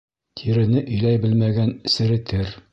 Тирене 0.39 0.81
иләй 0.95 1.21
белмәгән 1.27 1.77
серетер. 1.99 2.55